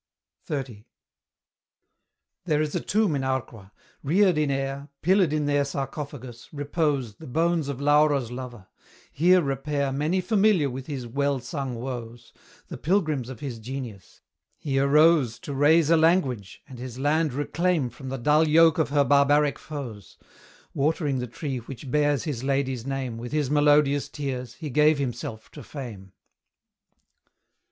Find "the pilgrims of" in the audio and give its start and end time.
12.67-13.41